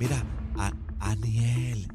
Mira, 0.00 0.24
a, 0.56 0.72
Aniel, 0.98 1.86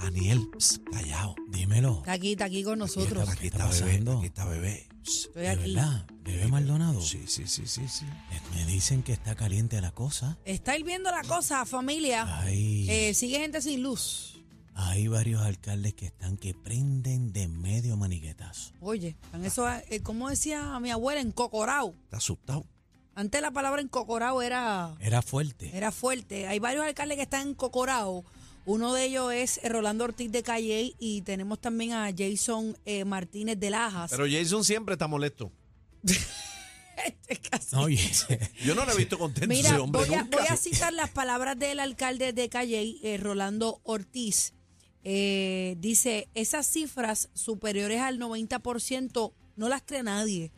Aniel, 0.00 0.48
callado. 0.90 1.34
Dímelo. 1.48 1.98
Está 1.98 2.12
aquí, 2.12 2.32
está 2.32 2.46
aquí 2.46 2.64
con 2.64 2.78
nosotros. 2.78 3.28
Aquí 3.28 3.46
está 3.46 3.68
está 3.70 3.84
bebé, 3.84 3.92
pasando? 3.92 4.18
aquí 4.18 4.26
está 4.26 4.44
bebé. 4.46 4.88
Estoy 5.06 5.42
¿De 5.42 5.48
aquí. 5.48 5.74
verdad? 5.74 6.06
¿Bebé 6.24 6.48
Maldonado? 6.48 7.00
Sí, 7.00 7.22
sí, 7.26 7.46
sí, 7.46 7.66
sí, 7.66 7.86
sí. 7.88 8.04
Me 8.54 8.66
dicen 8.66 9.02
que 9.04 9.12
está 9.12 9.34
caliente 9.36 9.80
la 9.80 9.92
cosa. 9.92 10.38
Está 10.44 10.76
hirviendo 10.76 11.10
la 11.10 11.22
cosa, 11.22 11.64
familia. 11.64 12.40
Hay, 12.40 12.88
Eh, 12.90 13.14
sigue 13.14 13.38
gente 13.38 13.62
sin 13.62 13.82
luz. 13.82 14.40
hay 14.74 15.06
varios 15.06 15.42
alcaldes 15.42 15.94
que 15.94 16.06
están 16.06 16.36
que 16.36 16.54
prenden 16.54 17.32
de 17.32 17.46
medio 17.46 17.96
maniguetazo. 17.96 18.72
Oye, 18.80 19.16
en 19.32 19.44
eso, 19.44 19.68
eh, 19.70 20.00
como 20.02 20.28
decía 20.30 20.78
mi 20.80 20.90
abuela, 20.90 21.20
en 21.20 21.30
Cocorao. 21.32 21.94
Está 22.04 22.16
asustado. 22.18 22.66
Antes 23.14 23.42
la 23.42 23.50
palabra 23.50 23.80
en 23.82 23.88
Cocorao 23.88 24.40
era, 24.42 24.94
Era 25.00 25.20
fuerte. 25.22 25.70
era 25.76 25.92
fuerte. 25.92 26.46
Hay 26.46 26.58
varios 26.58 26.84
alcaldes 26.86 27.16
que 27.16 27.22
están 27.24 27.48
en 27.48 27.54
Cocorao. 27.54 28.24
Uno 28.64 28.94
de 28.94 29.04
ellos 29.04 29.32
es 29.32 29.58
eh, 29.62 29.68
Rolando 29.68 30.04
Ortiz 30.04 30.30
de 30.30 30.42
Calle 30.42 30.94
y 30.98 31.22
tenemos 31.22 31.60
también 31.60 31.92
a 31.92 32.10
Jason 32.16 32.76
eh, 32.86 33.04
Martínez 33.04 33.58
de 33.58 33.70
Lajas. 33.70 34.10
Pero 34.12 34.24
Jason 34.30 34.64
siempre 34.64 34.94
está 34.94 35.06
molesto. 35.08 35.50
Este 37.04 37.36
casi- 37.50 37.74
Yo 38.64 38.74
no 38.74 38.84
lo 38.84 38.92
he 38.92 38.96
visto 38.96 39.18
contento 39.18 39.48
Mira, 39.48 39.70
ese 39.70 39.78
hombre 39.78 40.04
voy 40.06 40.14
a, 40.14 40.22
nunca. 40.22 40.38
voy 40.38 40.46
a 40.48 40.56
citar 40.56 40.92
las 40.92 41.10
palabras 41.10 41.58
del 41.58 41.80
alcalde 41.80 42.32
de 42.32 42.48
Calle, 42.48 42.96
eh, 43.02 43.16
Rolando 43.16 43.80
Ortiz. 43.82 44.52
Eh, 45.02 45.74
dice, 45.78 46.28
esas 46.34 46.66
cifras 46.66 47.30
superiores 47.34 48.00
al 48.00 48.20
90% 48.20 49.32
no 49.56 49.68
las 49.68 49.82
cree 49.82 50.02
nadie. 50.04 50.52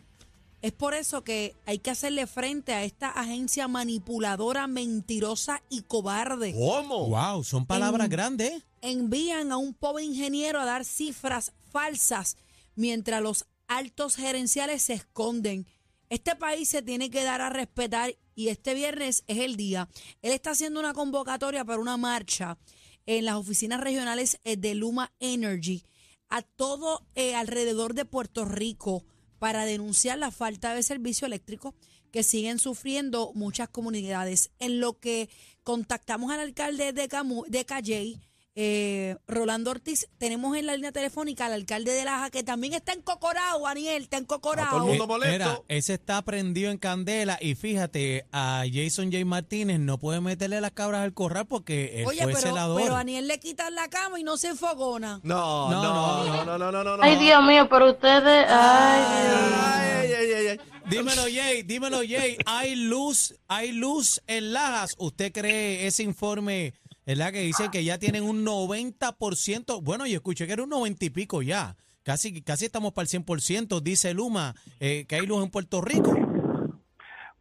Es 0.64 0.72
por 0.72 0.94
eso 0.94 1.24
que 1.24 1.54
hay 1.66 1.78
que 1.78 1.90
hacerle 1.90 2.26
frente 2.26 2.72
a 2.72 2.84
esta 2.84 3.10
agencia 3.10 3.68
manipuladora, 3.68 4.66
mentirosa 4.66 5.62
y 5.68 5.82
cobarde. 5.82 6.54
¿Cómo? 6.54 7.10
wow, 7.10 7.44
son 7.44 7.66
palabras 7.66 8.06
En- 8.06 8.10
grandes. 8.10 8.50
¿eh? 8.50 8.62
Envían 8.80 9.52
a 9.52 9.58
un 9.58 9.74
pobre 9.74 10.04
ingeniero 10.04 10.58
a 10.58 10.64
dar 10.64 10.86
cifras 10.86 11.52
falsas 11.70 12.38
mientras 12.76 13.20
los 13.20 13.44
altos 13.68 14.16
gerenciales 14.16 14.80
se 14.80 14.94
esconden. 14.94 15.66
Este 16.08 16.34
país 16.34 16.66
se 16.70 16.80
tiene 16.80 17.10
que 17.10 17.24
dar 17.24 17.42
a 17.42 17.50
respetar 17.50 18.14
y 18.34 18.48
este 18.48 18.72
viernes 18.72 19.22
es 19.26 19.40
el 19.40 19.56
día. 19.56 19.90
Él 20.22 20.32
está 20.32 20.52
haciendo 20.52 20.80
una 20.80 20.94
convocatoria 20.94 21.66
para 21.66 21.78
una 21.78 21.98
marcha 21.98 22.56
en 23.04 23.26
las 23.26 23.34
oficinas 23.34 23.82
regionales 23.82 24.40
eh, 24.44 24.56
de 24.56 24.74
Luma 24.74 25.12
Energy 25.20 25.84
a 26.30 26.40
todo 26.40 27.04
eh, 27.16 27.34
alrededor 27.34 27.92
de 27.92 28.06
Puerto 28.06 28.46
Rico 28.46 29.04
para 29.44 29.66
denunciar 29.66 30.16
la 30.16 30.30
falta 30.30 30.72
de 30.72 30.82
servicio 30.82 31.26
eléctrico 31.26 31.74
que 32.10 32.22
siguen 32.22 32.58
sufriendo 32.58 33.30
muchas 33.34 33.68
comunidades. 33.68 34.50
En 34.58 34.80
lo 34.80 34.98
que 34.98 35.28
contactamos 35.64 36.32
al 36.32 36.40
alcalde 36.40 36.94
de, 36.94 37.08
Camu, 37.08 37.44
de 37.46 37.66
Calley, 37.66 38.18
eh, 38.56 39.16
Rolando 39.26 39.70
Ortiz, 39.72 40.08
tenemos 40.18 40.56
en 40.56 40.66
la 40.66 40.76
línea 40.76 40.92
telefónica 40.92 41.46
al 41.46 41.52
alcalde 41.54 41.92
de 41.92 42.04
Laja, 42.04 42.30
que 42.30 42.42
también 42.44 42.72
está 42.74 42.92
en 42.92 43.02
Cocorao, 43.02 43.60
Daniel, 43.64 44.04
está 44.04 44.16
en 44.18 44.24
A 44.24 44.26
todo 44.26 44.40
Cocorao. 44.40 44.76
el 44.76 44.82
mundo 44.84 45.04
Eh, 45.04 45.06
molesto. 45.06 45.32
Mira, 45.32 45.60
ese 45.68 45.94
está 45.94 46.22
prendido 46.22 46.70
en 46.70 46.78
candela 46.78 47.36
y 47.40 47.54
fíjate, 47.56 48.26
a 48.32 48.62
Jason 48.72 49.10
J. 49.12 49.24
Martínez 49.24 49.80
no 49.80 49.98
puede 49.98 50.20
meterle 50.20 50.60
las 50.60 50.70
cabras 50.70 51.02
al 51.02 51.14
corral 51.14 51.46
porque 51.46 52.00
él 52.02 52.06
Oye, 52.06 52.22
fue 52.22 52.32
pero, 52.34 52.40
celador. 52.40 52.80
pero 52.80 52.94
a 52.94 52.98
Daniel 52.98 53.26
le 53.26 53.40
quitan 53.40 53.74
la 53.74 53.88
cama 53.88 54.20
y 54.20 54.22
no 54.22 54.36
se 54.36 54.48
enfogona. 54.48 55.20
No, 55.24 55.70
No, 55.70 55.82
no, 55.82 55.82
no. 55.82 56.24
no, 56.24 56.44
no, 56.44 56.58
no, 56.58 56.72
no, 56.72 56.84
no. 56.84 56.96
no. 56.98 57.02
Ay, 57.02 57.16
Dios 57.16 57.42
mío, 57.44 57.68
pero 57.68 57.90
ustedes. 57.90 58.46
Ay, 58.48 59.02
Dios. 59.26 59.52
Ay, 59.64 60.12
ay, 60.12 60.32
ay, 60.32 60.46
ay. 60.48 60.60
Dímelo, 60.86 61.22
Jay, 61.22 61.62
dímelo, 61.62 61.98
Jay. 62.06 62.36
Hay 62.44 62.76
luz, 62.76 63.34
hay 63.48 63.72
luz 63.72 64.20
en 64.26 64.52
Lajas. 64.52 64.94
¿Usted 64.98 65.32
cree 65.32 65.86
ese 65.86 66.02
informe, 66.02 66.74
verdad, 67.06 67.32
que 67.32 67.40
dice 67.40 67.68
que 67.70 67.84
ya 67.84 67.98
tienen 67.98 68.24
un 68.24 68.44
90%? 68.44 69.82
Bueno, 69.82 70.06
yo 70.06 70.14
escuché 70.16 70.46
que 70.46 70.52
era 70.54 70.62
un 70.62 70.70
90 70.70 71.04
y 71.04 71.10
pico 71.10 71.42
ya. 71.42 71.76
Casi, 72.02 72.42
casi 72.42 72.66
estamos 72.66 72.92
para 72.92 73.04
el 73.04 73.08
100%, 73.24 73.80
dice 73.80 74.12
Luma, 74.12 74.54
eh, 74.80 75.06
que 75.08 75.16
hay 75.16 75.26
luz 75.26 75.42
en 75.42 75.50
Puerto 75.50 75.80
Rico. 75.80 76.14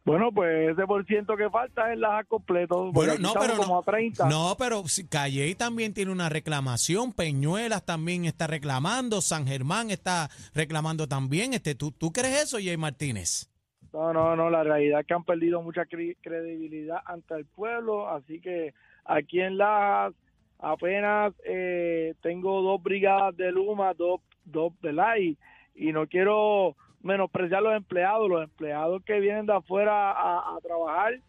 Bueno, 0.06 0.30
pues 0.34 0.70
ese 0.70 0.86
por 0.86 1.04
ciento 1.06 1.34
que 1.34 1.48
falta 1.48 1.90
es 1.92 1.98
la 1.98 2.24
completo. 2.24 2.92
Bueno, 2.92 3.14
no, 3.18 3.32
pero 3.40 3.56
como 3.56 3.74
no, 3.74 3.78
a 3.80 3.82
30. 3.84 4.28
no, 4.28 4.54
pero 4.58 4.84
Calley 5.08 5.54
también 5.54 5.94
tiene 5.94 6.12
una 6.12 6.28
reclamación, 6.28 7.12
Peñuelas 7.14 7.86
también 7.86 8.26
está 8.26 8.46
reclamando, 8.46 9.22
San 9.22 9.46
Germán 9.46 9.90
está 9.90 10.28
reclamando 10.54 11.08
también. 11.08 11.54
Este, 11.54 11.74
¿tú, 11.74 11.90
¿Tú 11.90 12.12
crees 12.12 12.44
eso, 12.44 12.58
Jay 12.58 12.76
Martínez? 12.76 13.48
No, 13.94 14.12
no, 14.12 14.36
no, 14.36 14.50
la 14.50 14.62
realidad 14.62 15.00
es 15.00 15.06
que 15.06 15.14
han 15.14 15.24
perdido 15.24 15.62
mucha 15.62 15.82
cre- 15.86 16.16
credibilidad 16.20 16.98
ante 17.06 17.34
el 17.36 17.46
pueblo, 17.46 18.08
así 18.10 18.40
que 18.40 18.74
aquí 19.04 19.40
en 19.40 19.58
Lajas 19.58 20.14
apenas 20.58 21.34
eh, 21.44 22.14
tengo 22.22 22.62
dos 22.62 22.82
brigadas 22.82 23.36
de 23.36 23.52
Luma, 23.52 23.92
dos, 23.94 24.20
dos, 24.44 24.72
¿verdad? 24.80 25.16
Y, 25.20 25.36
y 25.74 25.92
no 25.92 26.06
quiero 26.06 26.76
menospreciar 27.02 27.62
los 27.62 27.76
empleados, 27.76 28.28
los 28.28 28.44
empleados 28.44 29.02
que 29.04 29.20
vienen 29.20 29.46
de 29.46 29.52
afuera 29.52 30.10
a, 30.10 30.58
trabajar 30.62 31.20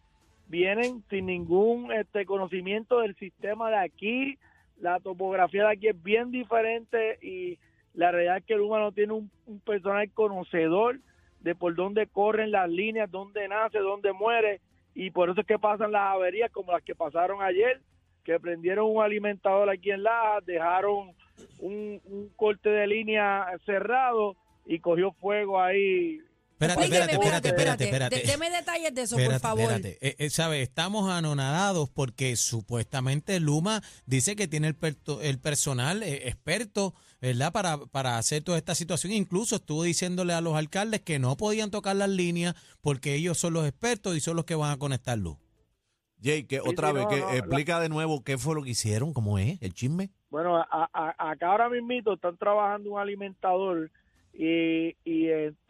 vienen 0.48 1.04
sin 1.10 1.26
ningún 1.26 1.92
este 1.92 2.26
conocimiento 2.26 3.00
del 3.00 3.16
sistema 3.16 3.70
de 3.70 3.78
aquí, 3.78 4.38
la 4.80 5.00
topografía 5.00 5.64
de 5.66 5.74
aquí 5.74 5.88
es 5.88 6.04
bien 6.04 6.32
diferente 6.32 7.18
y 7.22 7.58
la 7.94 8.12
realidad 8.12 8.38
es 8.38 8.46
que 8.46 8.56
Luma 8.56 8.80
no 8.80 8.92
tiene 8.92 9.14
un, 9.14 9.30
un 9.48 9.60
personal 9.60 10.10
conocedor 10.12 11.00
de 11.42 11.56
por 11.56 11.76
dónde 11.76 12.08
corren 12.08 12.52
las 12.52 12.70
líneas, 12.70 13.12
dónde 13.12 13.48
nace, 13.48 13.80
dónde 13.80 14.14
muere, 14.14 14.62
y 14.96 15.12
por 15.12 15.30
eso 15.30 15.42
es 15.42 15.46
que 15.46 15.60
pasan 15.60 15.92
las 15.92 16.14
averías 16.14 16.50
como 16.52 16.72
las 16.72 16.82
que 16.82 16.96
pasaron 16.96 17.42
ayer, 17.42 17.82
que 18.24 18.40
prendieron 18.40 18.90
un 18.90 19.04
alimentador 19.04 19.70
aquí 19.70 19.92
en 19.92 20.04
Laja, 20.04 20.40
dejaron 20.46 21.12
un, 21.60 22.02
un 22.06 22.30
corte 22.38 22.70
de 22.70 22.88
línea 22.88 23.46
cerrado 23.66 24.38
y 24.66 24.80
cogió 24.80 25.12
fuego 25.12 25.62
ahí. 25.62 26.22
Espérate, 26.58 26.84
espérate, 26.86 27.14
espérate, 27.14 27.48
espérate, 27.50 27.84
espérate. 27.84 28.24
deme 28.26 28.50
detalles 28.50 28.96
de 28.96 29.02
eso, 29.02 29.16
Espérate, 29.18 29.42
por 29.42 29.42
favor. 29.42 29.72
espérate. 29.74 29.98
Eh, 30.08 30.16
eh, 30.20 30.30
¿sabe? 30.30 30.62
Estamos 30.62 31.10
anonadados 31.12 31.90
porque 31.90 32.38
supuestamente 32.38 33.42
Luma 33.42 33.82
dice 34.06 34.38
que 34.38 34.48
tiene 34.48 34.68
el, 34.70 34.76
perto- 34.80 35.20
el 35.22 35.38
personal 35.40 36.02
eh, 36.02 36.30
experto, 36.30 36.94
¿verdad? 37.20 37.52
Para, 37.52 37.78
para 37.78 38.18
hacer 38.18 38.42
toda 38.42 38.58
esta 38.58 38.74
situación. 38.74 39.12
Incluso 39.12 39.58
estuvo 39.58 39.84
diciéndole 39.84 40.32
a 40.34 40.40
los 40.40 40.56
alcaldes 40.56 41.02
que 41.02 41.20
no 41.20 41.36
podían 41.36 41.72
tocar 41.72 41.98
las 41.98 42.10
líneas 42.10 42.56
porque 42.80 43.16
ellos 43.16 43.38
son 43.38 43.52
los 43.54 43.68
expertos 43.68 44.16
y 44.16 44.22
son 44.22 44.38
los 44.38 44.46
que 44.46 44.56
van 44.56 44.72
a 44.72 44.78
conectar 44.78 45.18
luz. 45.18 45.36
Jay, 46.24 46.46
que 46.46 46.56
Sí, 46.56 46.62
otra 46.66 46.88
sí, 46.90 46.94
vez, 46.96 47.04
no, 47.04 47.10
que 47.10 47.20
no, 47.20 47.28
la- 47.32 47.36
explica 47.38 47.80
de 47.82 47.90
nuevo 47.90 48.24
qué 48.24 48.38
fue 48.38 48.56
lo 48.56 48.64
que 48.64 48.70
hicieron, 48.70 49.12
cómo 49.14 49.38
es, 49.38 49.62
el 49.62 49.74
chisme. 49.74 50.10
Bueno, 50.30 50.56
a- 50.58 50.90
a- 50.94 51.32
acá 51.32 51.48
ahora 51.52 51.68
mismito 51.70 52.14
están 52.14 52.38
trabajando 52.38 52.94
un 52.94 53.00
alimentador 53.00 53.92
y, 54.34 54.96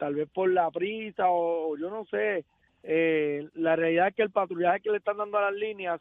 tal 0.06 0.14
vez 0.14 0.28
por 0.32 0.48
la 0.52 0.70
prisa 0.70 1.24
o, 1.30 1.76
yo 1.76 1.90
no 1.90 2.04
sé, 2.04 2.44
eh, 2.84 3.48
la 3.54 3.74
realidad 3.74 4.06
es 4.08 4.14
que 4.14 4.22
el 4.22 4.30
patrullaje 4.30 4.80
que 4.80 4.90
le 4.92 4.98
están 4.98 5.16
dando 5.16 5.36
a 5.36 5.50
las 5.50 5.54
líneas 5.54 6.00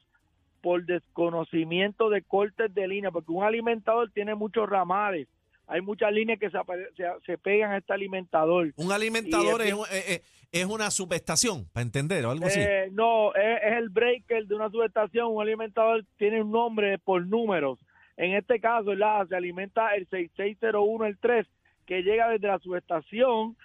por 0.61 0.85
desconocimiento 0.85 2.11
de 2.11 2.21
cortes 2.21 2.71
de 2.75 2.87
línea, 2.87 3.09
porque 3.09 3.31
un 3.31 3.43
alimentador 3.43 4.11
tiene 4.11 4.35
muchos 4.35 4.69
ramales, 4.69 5.27
hay 5.65 5.81
muchas 5.81 6.11
líneas 6.13 6.39
que 6.39 6.51
se, 6.51 6.57
se, 6.95 7.05
se 7.25 7.37
pegan 7.39 7.71
a 7.71 7.77
este 7.77 7.93
alimentador. 7.93 8.71
Un 8.75 8.91
alimentador 8.91 9.61
es, 9.61 9.67
es 9.69 9.73
un- 9.73 9.85
eh, 9.91 10.03
eh, 10.07 10.21
es 10.51 10.65
una 10.65 10.91
subestación, 10.91 11.65
para 11.73 11.83
entender, 11.83 12.27
o 12.27 12.29
algo 12.31 12.45
así. 12.45 12.59
Eh, 12.61 12.89
no, 12.91 13.33
es, 13.33 13.59
es 13.63 13.73
el 13.73 13.89
breaker 13.89 14.45
de 14.45 14.53
una 14.55 14.69
subestación. 14.69 15.27
Un 15.33 15.41
alimentador 15.41 16.05
tiene 16.17 16.43
un 16.43 16.51
nombre 16.51 16.99
por 16.99 17.25
números. 17.25 17.79
En 18.17 18.35
este 18.35 18.59
caso, 18.59 18.85
¿verdad? 18.85 19.27
se 19.27 19.35
alimenta 19.35 19.95
el 19.95 20.07
6601, 20.07 21.05
el 21.07 21.17
3, 21.17 21.47
que 21.85 22.03
llega 22.03 22.29
desde 22.29 22.47
la 22.47 22.59
subestación 22.59 23.57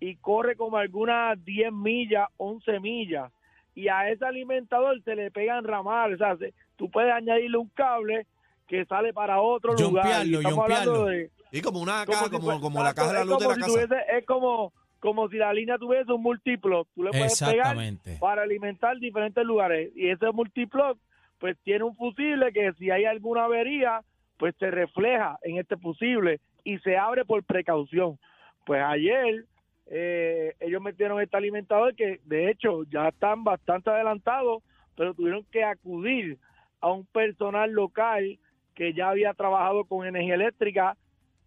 y 0.00 0.16
corre 0.16 0.56
como 0.56 0.76
algunas 0.76 1.42
10 1.44 1.72
millas, 1.72 2.28
11 2.36 2.80
millas. 2.80 3.32
Y 3.74 3.88
a 3.88 4.08
ese 4.10 4.24
alimentador 4.24 5.00
se 5.02 5.14
le 5.14 5.30
pegan 5.30 5.64
ramales. 5.64 6.20
O 6.20 6.24
sea, 6.24 6.36
se- 6.36 6.52
tú 6.76 6.90
puedes 6.90 7.12
añadirle 7.12 7.58
un 7.58 7.68
cable 7.68 8.26
que 8.66 8.84
sale 8.86 9.12
para 9.12 9.40
otro 9.40 9.74
lugar. 9.90 10.04
Y 10.26 10.34
estamos 10.34 10.58
hablando 10.64 11.04
de, 11.06 11.30
y 11.52 11.60
como 11.62 11.80
una 11.80 12.04
como 12.04 12.12
caja, 12.18 12.24
si 12.26 12.30
como, 12.30 12.82
la 12.82 12.94
caja 12.94 13.08
de 13.08 13.14
la 13.14 13.24
luz 13.24 13.38
de 13.38 13.48
la 13.48 13.54
si 13.54 13.60
casa. 13.60 13.72
tuviese- 13.72 14.18
es 14.18 14.26
como, 14.26 14.72
como 15.00 15.28
si 15.28 15.36
la 15.36 15.52
línea 15.52 15.78
tuviese 15.78 16.12
un 16.12 16.22
múltiplo. 16.22 16.86
Tú 16.94 17.02
le 17.04 17.10
puedes 17.10 17.32
pegar 17.52 17.76
para 18.18 18.42
alimentar 18.42 18.98
diferentes 18.98 19.44
lugares. 19.44 19.90
Y 19.96 20.08
ese 20.10 20.30
multiplot, 20.32 20.98
pues 21.38 21.56
tiene 21.64 21.84
un 21.84 21.94
fusible 21.96 22.52
que 22.52 22.72
si 22.74 22.90
hay 22.90 23.04
alguna 23.04 23.44
avería, 23.44 24.02
pues 24.38 24.54
se 24.58 24.70
refleja 24.70 25.38
en 25.42 25.58
este 25.58 25.76
fusible 25.76 26.40
y 26.64 26.78
se 26.80 26.96
abre 26.98 27.24
por 27.24 27.42
precaución. 27.44 28.18
Pues 28.66 28.82
ayer 28.84 29.44
eh, 29.90 30.54
ellos 30.60 30.82
metieron 30.82 31.20
este 31.20 31.36
alimentador 31.36 31.94
que 31.94 32.20
de 32.24 32.50
hecho 32.50 32.84
ya 32.84 33.08
están 33.08 33.44
bastante 33.44 33.90
adelantados, 33.90 34.62
pero 34.96 35.14
tuvieron 35.14 35.44
que 35.50 35.64
acudir 35.64 36.38
a 36.80 36.92
un 36.92 37.06
personal 37.06 37.70
local 37.70 38.38
que 38.74 38.92
ya 38.92 39.10
había 39.10 39.34
trabajado 39.34 39.84
con 39.84 40.06
energía 40.06 40.34
eléctrica 40.34 40.96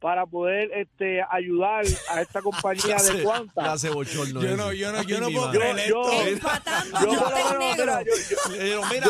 para 0.02 0.26
poder 0.26 0.72
este 0.74 1.22
ayudar 1.30 1.86
a 2.10 2.22
esta 2.22 2.42
compañía 2.42 2.98
de 2.98 3.24
Cuanta. 3.24 3.64
Ya 3.64 3.78
se 3.78 3.90
bochorno. 3.90 4.42
Yo 4.42 4.58
no, 4.58 4.74
yo 4.74 4.92
no, 4.92 5.04
yo 5.04 5.20
no 5.22 5.30
puedo 5.30 5.52
creer 5.52 5.88
Yo- 5.88 6.12
esto. 6.12 6.50
yo- 7.06 7.12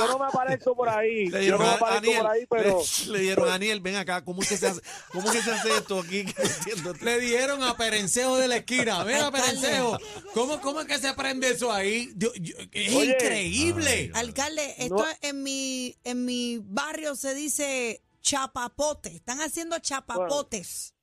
no 0.07 0.19
me 0.19 0.25
aparezco 0.25 0.75
por 0.75 0.89
ahí. 0.89 1.27
le 1.29 1.45
Yo 1.45 1.57
no 1.57 1.63
me 1.63 1.69
a 1.69 1.73
aparezco 1.75 1.97
Aniel, 2.05 2.21
por 2.21 2.31
ahí, 2.31 2.45
pero 2.49 2.81
le, 3.07 3.11
le 3.13 3.19
dieron 3.19 3.49
a 3.49 3.53
Aniel, 3.55 3.79
ven 3.79 3.95
acá, 3.95 4.23
¿cómo 4.23 4.41
es 4.41 4.49
que 4.49 4.57
se 4.57 4.67
hace, 4.67 4.81
cómo 5.11 5.31
que 5.31 5.41
se 5.41 5.51
hace 5.51 5.69
esto 5.77 5.99
aquí? 5.99 6.25
Le 7.01 7.19
dieron 7.19 7.63
a 7.63 7.75
Perencejo 7.77 8.37
de 8.37 8.47
la 8.47 8.57
esquina. 8.57 9.03
Mira, 9.05 9.27
Alcalde. 9.27 9.41
Perencejo. 9.41 9.97
¿Cómo, 10.33 10.61
¿Cómo 10.61 10.81
es 10.81 10.87
que 10.87 10.97
se 10.99 11.13
prende 11.13 11.51
eso 11.51 11.71
ahí? 11.71 12.11
Yo- 12.15 12.33
yo- 12.35 12.55
es 12.71 12.93
Oye. 12.95 13.11
increíble. 13.13 14.11
Alcalde, 14.13 14.75
esto 14.77 14.95
No. 14.95 15.05
en 15.21 15.43
mi 15.43 15.95
en 16.03 16.25
mi 16.25 16.59
barrio 16.61 17.15
se 17.15 17.33
dice 17.33 18.01
chapapote. 18.21 19.09
Están 19.15 19.39
haciendo 19.39 19.79
chapapotes. 19.79 20.95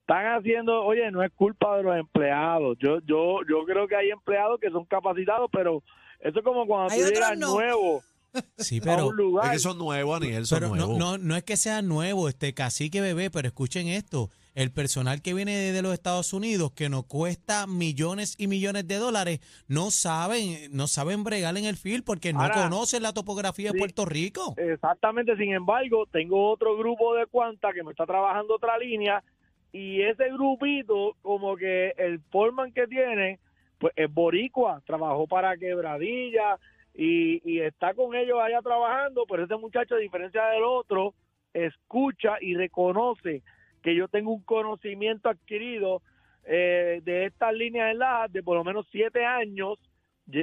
están 0.00 0.26
haciendo, 0.38 0.84
oye, 0.84 1.10
no 1.10 1.22
es 1.22 1.32
culpa 1.32 1.76
de 1.76 1.82
los 1.82 1.96
empleados. 1.96 2.76
Yo 2.80 3.00
yo 3.00 3.40
yo 3.48 3.64
creo 3.64 3.88
que 3.88 3.96
hay 3.96 4.10
empleados 4.10 4.60
que 4.60 4.70
son 4.70 4.84
capacitados, 4.84 5.50
pero 5.52 5.82
eso 6.20 6.38
es 6.38 6.44
como 6.44 6.66
cuando 6.66 6.94
tú 6.94 7.00
llegas 7.00 7.38
no. 7.38 7.54
nuevo 7.54 8.02
Sí, 8.58 8.80
pero. 8.80 9.10
Es 9.42 9.50
que 9.50 9.58
son 9.58 9.78
nuevos, 9.78 10.16
Aniel, 10.16 10.46
son 10.46 10.60
pero 10.60 10.74
no, 10.74 10.98
no, 10.98 11.18
no 11.18 11.36
es 11.36 11.44
que 11.44 11.56
sea 11.56 11.82
nuevo, 11.82 12.28
este 12.28 12.54
cacique 12.54 13.00
bebé, 13.00 13.30
pero 13.30 13.48
escuchen 13.48 13.88
esto. 13.88 14.30
El 14.54 14.70
personal 14.70 15.20
que 15.20 15.34
viene 15.34 15.72
de 15.72 15.82
los 15.82 15.92
Estados 15.92 16.32
Unidos, 16.32 16.72
que 16.72 16.88
nos 16.88 17.06
cuesta 17.06 17.66
millones 17.66 18.36
y 18.38 18.46
millones 18.46 18.86
de 18.86 18.98
dólares, 18.98 19.40
no 19.66 19.90
saben, 19.90 20.70
no 20.70 20.86
saben 20.86 21.24
bregar 21.24 21.56
en 21.56 21.64
el 21.64 21.76
field 21.76 22.04
porque 22.04 22.32
no 22.32 22.48
conocen 22.52 23.02
la 23.02 23.12
topografía 23.12 23.72
de. 23.72 23.78
Puerto 23.78 24.04
Rico. 24.04 24.54
Exactamente, 24.56 25.36
sin 25.36 25.52
embargo, 25.52 26.06
tengo 26.06 26.52
otro 26.52 26.76
grupo 26.76 27.14
de 27.16 27.26
cuanta 27.26 27.72
que 27.72 27.82
me 27.82 27.90
está 27.90 28.06
trabajando 28.06 28.54
otra 28.54 28.78
línea 28.78 29.24
y 29.72 30.02
ese 30.02 30.30
grupito, 30.30 31.16
como 31.20 31.56
que 31.56 31.92
el 31.96 32.20
foreman 32.30 32.72
que 32.72 32.86
tiene, 32.86 33.40
pues 33.78 33.92
es 33.96 34.08
boricua, 34.08 34.80
trabajó 34.86 35.26
para 35.26 35.56
Quebradilla 35.56 36.60
y, 36.94 37.42
y 37.44 37.58
está 37.58 37.92
con 37.92 38.14
ellos 38.14 38.38
allá 38.40 38.62
trabajando, 38.62 39.24
pero 39.28 39.46
ese 39.46 39.56
muchacho, 39.56 39.96
a 39.96 39.98
diferencia 39.98 40.46
del 40.46 40.62
otro, 40.62 41.12
escucha 41.52 42.36
y 42.40 42.54
reconoce 42.54 43.42
que 43.84 43.94
yo 43.94 44.08
tengo 44.08 44.32
un 44.32 44.42
conocimiento 44.42 45.28
adquirido 45.28 46.00
eh, 46.46 47.02
de 47.04 47.26
estas 47.26 47.54
líneas 47.54 47.92
enlazadas 47.92 48.32
de 48.32 48.42
por 48.42 48.56
lo 48.56 48.64
menos 48.64 48.88
siete 48.90 49.24
años. 49.24 49.78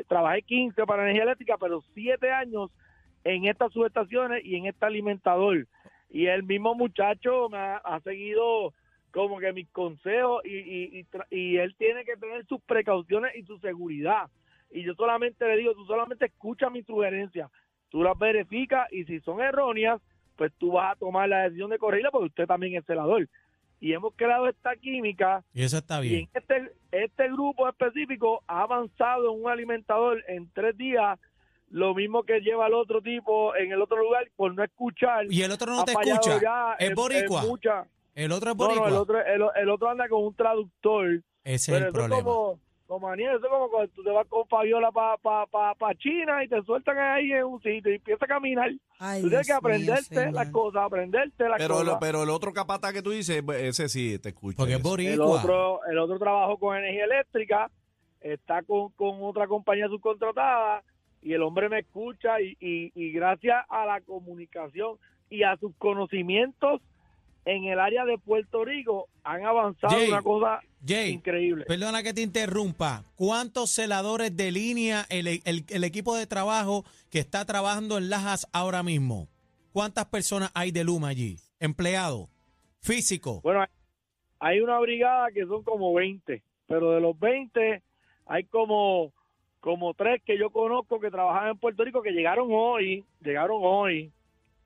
Trabajé 0.07 0.43
15 0.43 0.85
para 0.85 1.03
energía 1.03 1.23
eléctrica, 1.23 1.57
pero 1.59 1.83
siete 1.95 2.31
años 2.31 2.69
en 3.23 3.45
estas 3.45 3.73
subestaciones 3.73 4.45
y 4.45 4.55
en 4.55 4.67
este 4.67 4.85
alimentador. 4.85 5.67
Y 6.11 6.27
el 6.27 6.43
mismo 6.43 6.75
muchacho 6.75 7.49
me 7.49 7.57
ha, 7.57 7.99
seguido 8.03 8.73
como 9.11 9.39
que 9.39 9.53
mis 9.53 9.67
consejos 9.69 10.45
y, 10.45 11.03
y 11.31 11.57
él 11.57 11.75
tiene 11.77 12.05
que 12.05 12.17
tener 12.17 12.45
sus 12.45 12.61
precauciones 12.61 13.35
y 13.35 13.43
su 13.43 13.57
seguridad. 13.57 14.29
Y 14.69 14.83
yo 14.83 14.93
solamente 14.93 15.47
le 15.47 15.57
digo, 15.57 15.73
tú 15.73 15.85
solamente 15.85 16.25
escucha 16.25 16.69
mis 16.69 16.85
sugerencias, 16.85 17.49
tú 17.89 18.03
las 18.03 18.17
verificas 18.19 18.87
y 18.93 19.03
si 19.05 19.19
son 19.21 19.41
erróneas, 19.41 19.99
pues 20.41 20.51
tú 20.57 20.71
vas 20.71 20.93
a 20.93 20.95
tomar 20.95 21.29
la 21.29 21.43
decisión 21.43 21.69
de 21.69 21.77
corregirla 21.77 22.09
porque 22.09 22.25
usted 22.29 22.47
también 22.47 22.75
es 22.75 22.83
celador. 22.87 23.29
Y 23.79 23.93
hemos 23.93 24.11
creado 24.15 24.47
esta 24.47 24.75
química 24.75 25.43
Y 25.53 25.61
eso 25.61 25.77
está 25.77 26.03
y 26.03 26.09
bien. 26.09 26.29
en 26.33 26.41
este, 26.41 26.71
este 26.91 27.27
grupo 27.31 27.69
específico 27.69 28.41
ha 28.47 28.63
avanzado 28.63 29.31
en 29.35 29.43
un 29.43 29.51
alimentador 29.51 30.23
en 30.27 30.49
tres 30.51 30.75
días, 30.75 31.19
lo 31.69 31.93
mismo 31.93 32.23
que 32.23 32.39
lleva 32.39 32.65
el 32.65 32.73
otro 32.73 33.03
tipo 33.03 33.55
en 33.55 33.71
el 33.71 33.79
otro 33.83 33.97
lugar 33.97 34.31
por 34.35 34.51
no 34.55 34.63
escuchar. 34.63 35.25
Y 35.29 35.43
el 35.43 35.51
otro 35.51 35.75
no 35.75 35.83
te 35.85 35.91
escucha. 35.91 36.41
ya 36.41 36.73
Es 36.79 36.95
boricua. 36.95 37.43
El 38.15 38.31
otro 38.31 38.49
es 38.49 38.57
No, 38.57 38.63
no, 38.63 38.67
boricua. 38.67 38.87
el 38.87 38.93
otro, 38.95 39.23
el, 39.23 39.43
el 39.61 39.69
otro 39.69 39.89
anda 39.91 40.09
con 40.09 40.23
un 40.23 40.33
traductor. 40.35 41.21
Ese 41.43 41.75
es 41.77 41.81
el 41.83 41.91
problema. 41.91 42.17
es 42.17 42.23
como, 42.23 42.59
como 42.91 43.09
Daniel, 43.09 43.35
eso 43.37 43.45
es 43.45 43.49
como 43.49 43.69
cuando 43.69 43.89
tú 43.93 44.03
te 44.03 44.09
vas 44.11 44.27
con 44.27 44.45
Fabiola 44.49 44.91
para 44.91 45.15
pa, 45.17 45.45
pa, 45.45 45.73
pa 45.75 45.95
China 45.95 46.43
y 46.43 46.49
te 46.49 46.61
sueltan 46.63 46.97
ahí 46.97 47.31
en 47.31 47.45
un 47.45 47.61
sitio 47.61 47.89
y 47.91 47.95
empiezas 47.95 48.23
a 48.23 48.27
caminar. 48.27 48.69
Ay, 48.99 49.21
tú 49.21 49.29
tienes 49.29 49.47
que 49.47 49.53
Dios 49.53 49.57
aprenderte 49.59 50.31
las 50.33 50.49
cosas, 50.49 50.81
aprenderte 50.83 51.47
las 51.47 51.57
Pero, 51.57 51.75
cosas. 51.75 51.87
lo- 51.87 51.99
pero 51.99 52.23
el 52.23 52.29
otro 52.29 52.51
capata 52.51 52.91
que 52.91 53.01
tú 53.01 53.11
dices, 53.11 53.41
pues, 53.43 53.61
ese 53.63 53.87
sí 53.87 54.19
te 54.19 54.29
escucha. 54.29 54.57
Porque 54.57 54.73
es 54.73 54.83
boricua. 54.83 55.13
El 55.13 55.21
otro, 55.21 55.79
el 55.89 55.97
otro 55.99 56.19
trabajó 56.19 56.57
con 56.57 56.75
energía 56.75 57.05
eléctrica, 57.05 57.71
está 58.19 58.61
con, 58.63 58.89
con 58.91 59.23
otra 59.23 59.47
compañía 59.47 59.87
subcontratada 59.87 60.83
y 61.21 61.31
el 61.33 61.41
hombre 61.43 61.69
me 61.69 61.79
escucha 61.79 62.41
y, 62.41 62.57
y, 62.59 62.91
y 62.93 63.11
gracias 63.13 63.63
a 63.69 63.85
la 63.85 64.01
comunicación 64.01 64.97
y 65.29 65.43
a 65.43 65.55
sus 65.55 65.73
conocimientos 65.77 66.81
en 67.45 67.63
el 67.65 67.79
área 67.79 68.05
de 68.05 68.17
Puerto 68.17 68.63
Rico 68.63 69.07
han 69.23 69.43
avanzado 69.45 69.95
Jay, 69.97 70.09
una 70.09 70.21
cosa 70.21 70.59
Jay, 70.85 71.11
increíble. 71.11 71.65
Perdona 71.65 72.03
que 72.03 72.13
te 72.13 72.21
interrumpa. 72.21 73.03
¿Cuántos 73.15 73.71
celadores 73.71 74.35
de 74.35 74.51
línea 74.51 75.05
el, 75.09 75.27
el- 75.27 75.65
el 75.69 75.83
equipo 75.83 76.15
de 76.15 76.27
trabajo 76.27 76.85
que 77.09 77.19
está 77.19 77.45
trabajando 77.45 77.97
en 77.97 78.09
Lajas 78.09 78.47
ahora 78.53 78.83
mismo? 78.83 79.27
¿Cuántas 79.73 80.05
personas 80.05 80.51
hay 80.53 80.71
de 80.71 80.83
Luma 80.83 81.09
allí? 81.09 81.37
Empleados, 81.59 82.29
físico. 82.81 83.41
Bueno, 83.43 83.65
hay 84.39 84.59
una 84.59 84.79
brigada 84.79 85.31
que 85.31 85.45
son 85.45 85.63
como 85.63 85.93
20, 85.93 86.41
pero 86.67 86.91
de 86.91 87.01
los 87.01 87.17
20 87.19 87.81
hay 88.25 88.43
como 88.45 89.13
como 89.59 89.93
tres 89.93 90.21
que 90.25 90.39
yo 90.39 90.49
conozco 90.49 90.99
que 90.99 91.11
trabajan 91.11 91.49
en 91.49 91.57
Puerto 91.59 91.83
Rico 91.83 92.01
que 92.01 92.09
llegaron 92.11 92.47
hoy, 92.51 93.05
llegaron 93.19 93.59
hoy, 93.61 94.11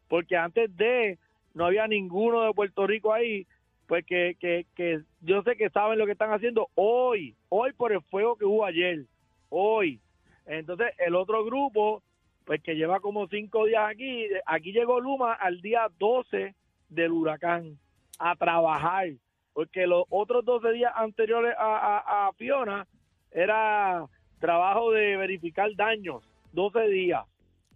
porque 0.08 0.38
antes 0.38 0.74
de 0.78 1.20
no 1.56 1.66
había 1.66 1.88
ninguno 1.88 2.44
de 2.44 2.54
Puerto 2.54 2.86
Rico 2.86 3.12
ahí, 3.12 3.48
pues 3.88 4.06
que, 4.06 4.36
que, 4.40 4.66
que 4.76 5.02
yo 5.22 5.42
sé 5.42 5.56
que 5.56 5.70
saben 5.72 5.98
lo 5.98 6.06
que 6.06 6.12
están 6.12 6.32
haciendo 6.32 6.70
hoy, 6.76 7.36
hoy 7.50 7.74
por 7.74 7.92
el 7.92 8.02
fuego 8.04 8.36
que 8.36 8.46
hubo 8.46 8.66
ayer, 8.66 9.06
hoy. 9.50 10.00
Entonces 10.46 10.92
el 11.00 11.16
otro 11.16 11.44
grupo, 11.44 12.04
pues 12.46 12.62
que 12.62 12.76
lleva 12.76 13.00
como 13.00 13.28
cinco 13.28 13.66
días 13.66 13.84
aquí, 13.90 14.28
aquí 14.46 14.72
llegó 14.72 15.00
Luma 15.00 15.34
al 15.34 15.62
día 15.62 15.88
12 15.98 16.54
del 16.90 17.12
huracán 17.12 17.78
a 18.20 18.36
trabajar, 18.36 19.08
porque 19.54 19.88
los 19.88 20.04
otros 20.10 20.44
12 20.46 20.72
días 20.74 20.92
anteriores 20.96 21.56
a, 21.58 21.98
a- 21.98 22.28
a 22.28 22.34
Fiona 22.34 22.86
era 23.32 24.06
trabajo 24.40 24.92
de 24.92 25.18
verificar 25.18 25.70
daños, 25.76 26.24
12 26.54 26.88
días 26.90 27.24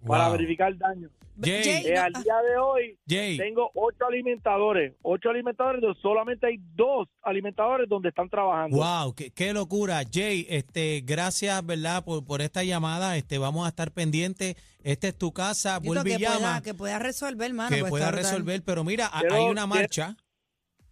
para 0.05 0.25
verificar 0.29 0.77
daños. 0.77 1.11
Jay, 1.43 1.63
Jay, 1.63 1.85
Eh, 1.87 1.93
no, 1.95 2.01
al 2.01 2.13
día 2.23 2.35
de 2.49 2.57
hoy 2.57 2.99
Jay, 3.07 3.37
tengo 3.37 3.71
ocho 3.75 4.05
alimentadores, 4.07 4.95
ocho 5.01 5.29
alimentadores, 5.29 5.81
donde 5.81 5.99
solamente 6.01 6.47
hay 6.47 6.57
dos 6.75 7.07
alimentadores 7.21 7.87
donde 7.89 8.09
están 8.09 8.29
trabajando. 8.29 8.77
wow, 8.77 9.13
qué, 9.15 9.31
qué 9.31 9.53
locura. 9.53 10.01
Jay, 10.11 10.45
este, 10.49 11.01
gracias, 11.05 11.65
¿verdad? 11.65 12.03
Por, 12.03 12.25
por 12.25 12.41
esta 12.41 12.63
llamada. 12.63 13.17
Este, 13.17 13.37
vamos 13.37 13.65
a 13.65 13.69
estar 13.69 13.91
pendientes. 13.91 14.55
Esta 14.83 15.07
es 15.09 15.17
tu 15.17 15.31
casa. 15.33 15.79
Dito, 15.79 15.93
Vuelve 15.93 16.13
y 16.15 16.17
llama. 16.19 16.35
pueda, 16.37 16.61
que 16.61 16.73
pueda 16.73 16.99
resolver, 16.99 17.53
mano. 17.53 17.69
que 17.75 17.81
pues 17.81 17.89
pueda 17.89 18.11
resolver. 18.11 18.61
Pero 18.63 18.83
mira, 18.83 19.07
a- 19.11 19.19
Quiero- 19.21 19.35
hay 19.35 19.43
una 19.43 19.51
quiero- 19.63 19.67
marcha. 19.67 20.15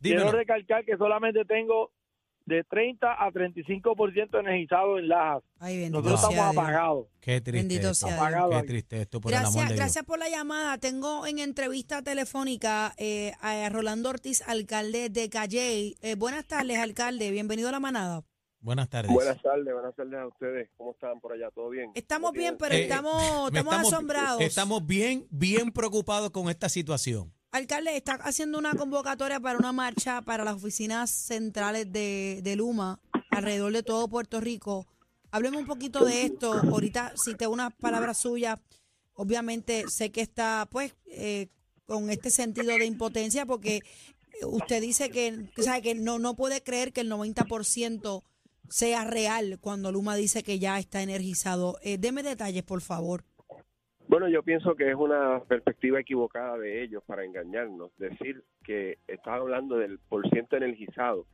Quiero 0.01 0.20
Dímelo. 0.22 0.38
recalcar 0.38 0.86
que 0.86 0.96
solamente 0.98 1.44
tengo 1.46 1.92
de 2.48 2.63
30 2.63 3.12
a 3.12 3.30
35% 3.30 4.39
energizado 4.39 4.98
en 4.98 5.10
Lajas. 5.10 5.44
Ay, 5.60 5.77
bendito 5.80 6.01
Nosotros 6.01 6.32
estamos 6.32 6.58
apagados. 6.58 7.08
Qué 7.20 7.42
triste. 7.42 7.51
Bendito 7.68 7.89
esto. 7.89 8.08
Apagado 8.08 8.50
Qué 8.51 8.63
triste 8.63 9.01
esto, 9.01 9.20
por 9.20 9.32
el 9.34 9.38
amor 9.38 9.51
Gracias, 9.51 9.68
Dios. 9.68 9.77
gracias 9.80 10.06
por 10.06 10.18
la 10.18 10.30
llamada. 10.30 10.77
Tengo 10.77 11.27
en 11.27 11.39
entrevista 11.39 12.01
telefónica 12.01 12.94
eh, 12.98 13.34
a 13.42 13.68
Rolando 13.68 14.10
Ortiz, 14.10 14.42
alcalde 14.48 15.10
de 15.10 15.30
Calley. 15.30 15.98
Eh, 16.01 16.16
buenas 16.16 16.46
tardes, 16.48 16.80
alcalde. 16.80 17.32
Bienvenido 17.32 17.68
a 17.68 17.74
la 17.74 17.82
manada. 17.82 18.24
Buenas 18.62 18.89
tardes. 18.89 19.12
Buenas 19.12 19.42
tardes, 19.42 19.74
buenas 19.74 19.96
tardes 19.96 20.13
a 20.16 20.27
ustedes. 20.27 20.70
¿Cómo 20.77 20.92
están 20.92 21.20
por 21.20 21.34
allá? 21.34 21.51
¿Todo 21.54 21.70
bien? 21.70 21.92
Estamos 21.96 22.32
¿Cómo 22.32 22.39
bien, 22.39 22.58
pero 22.58 22.74
Eh, 22.75 22.84
estamos, 22.84 23.51
Me 23.51 23.60
estamos 23.60 23.94
asombrados. 23.94 24.42
Estamos 24.42 24.86
bien, 24.86 25.27
bien 25.30 25.72
preocupados 25.72 26.32
con 26.32 26.50
esta 26.50 26.70
situación. 26.70 27.34
Alcalde, 27.58 27.98
está 27.98 28.14
haciendo 28.14 28.60
una 28.60 28.76
convocatoria 28.76 29.40
para 29.40 29.58
una 29.58 29.72
marcha 29.72 30.22
para 30.22 30.44
las 30.44 30.56
oficinas 30.56 31.10
centrales 31.10 31.92
de, 31.92 32.42
de 32.44 32.56
Luma 32.56 33.00
alrededor 33.32 33.74
de 33.74 33.82
todo 33.82 34.08
Puerto 34.08 34.40
Rico. 34.40 34.86
Hablemos 35.32 35.62
un 35.62 35.68
poquito 35.68 36.06
de 36.06 36.24
esto. 36.24 36.54
Ahorita 36.54 37.14
cité 37.18 37.48
unas 37.48 37.74
palabras 37.74 38.20
suyas. 38.20 38.60
Obviamente 39.14 39.86
sé 39.90 40.12
que 40.12 40.22
está 40.22 40.68
pues 40.70 40.94
eh, 41.08 41.48
con 41.88 42.12
este 42.12 42.30
sentido 42.30 42.78
de 42.78 42.86
impotencia 42.86 43.48
porque 43.48 43.82
usted 44.44 44.80
dice 44.80 45.10
que, 45.10 45.50
sabe 45.58 45.82
que 45.82 45.96
no, 45.96 46.20
no 46.20 46.36
puede 46.36 46.62
creer 46.62 46.94
que 46.94 47.02
el 47.02 47.12
90% 47.12 48.24
sea 48.70 49.04
real 49.04 49.58
cuando 49.60 49.92
Luma 49.92 50.16
dice 50.16 50.44
que 50.44 50.60
ya 50.60 50.78
está 50.78 51.02
energizado. 51.02 51.80
Eh, 51.82 51.98
deme 51.98 52.22
detalles, 52.22 52.62
por 52.62 52.82
favor. 52.82 53.26
Bueno, 54.08 54.30
yo 54.30 54.42
pienso 54.42 54.74
que 54.76 54.90
es 54.90 54.96
una 54.96 55.42
perspectiva 55.50 56.00
equivocada 56.00 56.58
de 56.58 56.82
ellos 56.82 57.04
para 57.06 57.26
engañarnos. 57.26 57.92
Decir 57.98 58.42
que 58.64 59.00
estás 59.06 59.34
hablando 59.34 59.78
del 59.78 60.00
porciento 60.00 60.56
energizado. 60.56 61.26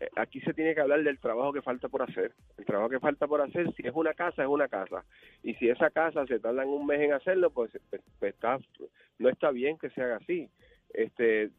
Eh, 0.00 0.08
Aquí 0.16 0.40
se 0.40 0.54
tiene 0.54 0.74
que 0.74 0.80
hablar 0.80 1.02
del 1.02 1.18
trabajo 1.18 1.52
que 1.52 1.60
falta 1.60 1.90
por 1.90 2.02
hacer. 2.02 2.32
El 2.56 2.64
trabajo 2.64 2.88
que 2.88 3.00
falta 3.00 3.26
por 3.26 3.42
hacer, 3.42 3.70
si 3.74 3.86
es 3.86 3.92
una 3.94 4.14
casa, 4.14 4.42
es 4.42 4.48
una 4.48 4.66
casa. 4.66 5.04
Y 5.42 5.54
si 5.56 5.68
esa 5.68 5.90
casa 5.90 6.26
se 6.26 6.38
tardan 6.38 6.68
un 6.68 6.86
mes 6.86 7.00
en 7.00 7.12
hacerlo, 7.12 7.50
pues, 7.50 7.70
pues, 7.90 8.00
pues 8.18 8.32
está, 8.32 8.58
no 9.18 9.28
está 9.28 9.50
bien 9.50 9.76
que 9.76 9.90
se 9.90 10.00
haga 10.00 10.16
así. 10.16 10.48
Este, 10.94 11.50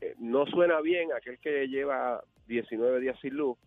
eh, 0.00 0.14
no 0.20 0.46
suena 0.46 0.80
bien 0.80 1.12
aquel 1.12 1.40
que 1.40 1.66
lleva 1.66 2.22
19 2.46 3.00
días 3.00 3.18
sin 3.20 3.34
luz 3.34 3.58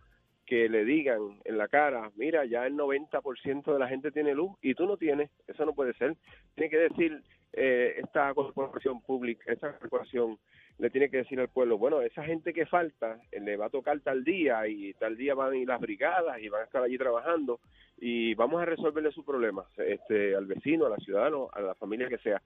que 0.47 0.69
le 0.69 0.85
digan 0.85 1.39
en 1.43 1.57
la 1.57 1.67
cara, 1.67 2.09
mira, 2.15 2.45
ya 2.45 2.65
el 2.65 2.75
90% 2.75 3.73
de 3.73 3.79
la 3.79 3.89
gente 3.89 4.11
tiene 4.11 4.33
luz 4.33 4.53
y 4.61 4.73
tú 4.73 4.87
no 4.87 4.95
tienes, 4.97 5.29
eso 5.45 5.65
no 5.65 5.73
puede 5.73 5.93
ser. 5.93 6.15
Tiene 6.55 6.69
que 6.69 6.77
decir 6.77 7.21
eh, 7.53 7.95
esta 7.97 8.33
corporación 8.33 9.01
pública, 9.01 9.51
esta 9.51 9.77
corporación 9.77 10.39
le 10.79 10.89
tiene 10.89 11.09
que 11.09 11.17
decir 11.17 11.39
al 11.39 11.49
pueblo, 11.49 11.77
bueno, 11.77 12.01
esa 12.01 12.23
gente 12.23 12.53
que 12.53 12.65
falta 12.65 13.19
eh, 13.31 13.41
le 13.41 13.57
va 13.57 13.65
a 13.65 13.69
tocar 13.69 13.99
tal 13.99 14.23
día 14.23 14.65
y 14.67 14.93
tal 14.93 15.17
día 15.17 15.35
van 15.35 15.51
a 15.51 15.57
ir 15.57 15.67
las 15.67 15.81
brigadas 15.81 16.39
y 16.39 16.47
van 16.47 16.61
a 16.61 16.65
estar 16.65 16.81
allí 16.81 16.97
trabajando 16.97 17.59
y 17.97 18.33
vamos 18.35 18.61
a 18.61 18.65
resolverle 18.65 19.11
sus 19.11 19.25
problemas 19.25 19.65
este, 19.79 20.35
al 20.35 20.45
vecino, 20.45 20.85
al 20.85 21.01
ciudadano, 21.01 21.49
a 21.51 21.61
la 21.61 21.75
familia 21.75 22.07
que 22.07 22.19
sea. 22.19 22.41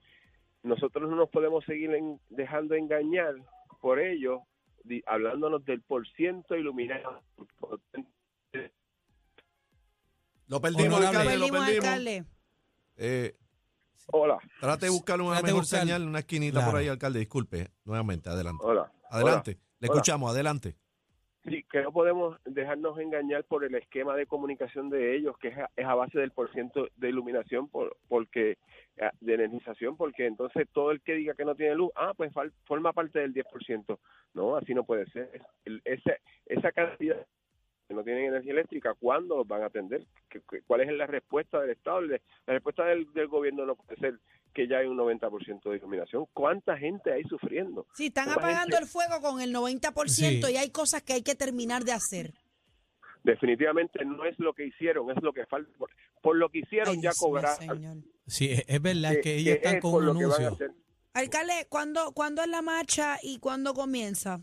Nosotros 0.64 1.08
no 1.08 1.16
nos 1.16 1.30
podemos 1.30 1.64
seguir 1.64 1.90
dejando 2.30 2.74
engañar 2.74 3.34
por 3.80 4.00
ellos, 4.00 4.40
di- 4.84 5.02
hablándonos 5.06 5.64
del 5.64 5.82
por 5.82 6.06
ciento 6.08 6.54
iluminado. 6.56 7.22
Lo 10.46 10.60
perdimos, 10.60 11.00
alcalde, 11.04 11.36
lo 11.36 11.46
Perdimos, 11.46 11.60
perdimos. 11.66 11.84
alcalde. 11.86 12.24
Eh, 12.96 13.36
Hola, 14.14 14.38
trate 14.60 14.86
de 14.86 14.90
buscarle 14.90 15.22
una 15.24 15.34
Trate 15.36 15.46
mejor 15.46 15.62
buscar- 15.62 15.80
señal, 15.80 16.06
una 16.06 16.18
esquinita 16.18 16.58
Claro. 16.58 16.70
por 16.72 16.80
ahí, 16.80 16.88
alcalde. 16.88 17.20
Disculpe, 17.20 17.70
nuevamente, 17.84 18.28
adelante. 18.28 18.62
hola. 18.64 18.92
Adelante, 19.08 19.58
le 19.78 19.86
escuchamos, 19.86 20.30
adelante. 20.30 20.76
Sí, 21.44 21.64
que 21.64 21.82
no 21.82 21.90
podemos 21.92 22.38
dejarnos 22.44 22.98
engañar 23.00 23.42
por 23.42 23.64
el 23.64 23.74
esquema 23.74 24.14
de 24.14 24.26
comunicación 24.26 24.90
de 24.90 25.16
ellos, 25.16 25.36
que 25.38 25.48
es 25.48 25.58
a, 25.58 25.68
es 25.74 25.84
a 25.84 25.94
base 25.96 26.20
del 26.20 26.30
porciento 26.30 26.86
de 26.96 27.08
iluminación, 27.08 27.68
por, 27.68 27.96
porque 28.08 28.58
eh, 28.96 29.10
de 29.20 29.34
energización, 29.34 29.96
porque 29.96 30.26
entonces 30.26 30.68
todo 30.72 30.92
el 30.92 31.00
que 31.00 31.14
diga 31.14 31.34
que 31.34 31.44
no 31.44 31.56
tiene 31.56 31.74
luz, 31.74 31.90
ah, 31.96 32.12
pues 32.16 32.32
fal- 32.32 32.52
forma 32.64 32.92
parte 32.92 33.18
del 33.18 33.34
10%. 33.34 33.98
No, 34.34 34.56
así 34.56 34.72
no 34.72 34.84
puede 34.84 35.04
ser. 35.06 35.30
El- 35.64 35.82
ese, 35.84 36.18
esa 36.46 36.70
cantidad 36.70 37.26
que 37.88 37.94
no 37.94 38.04
tienen 38.04 38.26
energía 38.26 38.52
eléctrica, 38.52 38.94
¿cuándo 38.94 39.44
van 39.44 39.62
a 39.62 39.66
atender? 39.66 40.04
¿Qué- 40.30 40.42
qué- 40.48 40.62
¿Cuál 40.64 40.82
es 40.82 40.92
la 40.92 41.08
respuesta 41.08 41.60
del 41.60 41.70
Estado? 41.70 42.02
La 42.02 42.20
respuesta 42.46 42.84
del 42.84 43.06
gobierno 43.26 43.66
no 43.66 43.74
puede 43.74 43.98
ser 43.98 44.14
que 44.52 44.68
ya 44.68 44.78
hay 44.78 44.86
un 44.86 44.96
90% 44.98 45.70
de 45.70 45.76
iluminación. 45.76 46.26
¿Cuánta 46.32 46.76
gente 46.76 47.12
hay 47.12 47.22
sufriendo? 47.24 47.86
Sí, 47.94 48.06
están 48.06 48.24
¿Cuánta 48.26 48.40
apagando 48.42 48.76
gente? 48.76 48.84
el 48.84 48.86
fuego 48.90 49.20
con 49.20 49.40
el 49.40 49.52
90% 49.54 50.46
Sí. 50.46 50.52
y 50.52 50.56
hay 50.56 50.70
cosas 50.70 51.02
que 51.02 51.14
hay 51.14 51.22
que 51.22 51.34
terminar 51.34 51.84
de 51.84 51.92
hacer. 51.92 52.34
definitivamente 53.24 54.04
no 54.04 54.24
es 54.24 54.36
lo 54.38 54.52
que 54.52 54.66
hicieron, 54.66 55.10
es 55.10 55.22
lo 55.22 55.32
que 55.32 55.46
falta. 55.46 55.70
Por, 55.78 55.90
por 56.22 56.36
lo 56.36 56.48
que 56.48 56.58
hicieron 56.58 56.88
Ay, 56.90 56.96
ya 56.96 57.10
Dios 57.10 57.20
mío, 57.22 57.28
cobrar. 57.28 57.56
señor. 57.56 57.96
Sí, 58.26 58.50
es, 58.52 58.64
es 58.66 58.82
verdad 58.82 59.14
que, 59.22 59.36
ellos 59.36 59.56
están 59.56 59.76
es 59.76 59.80
con 59.80 59.94
un 60.08 60.18
que 60.18 60.24
anuncio. 60.24 60.58
Alcalde, 61.14 61.66
¿cuándo, 61.68 62.12
¿cuándo 62.12 62.42
es 62.42 62.48
la 62.48 62.62
marcha 62.62 63.18
y 63.22 63.38
cuándo 63.38 63.74
comienza? 63.74 64.40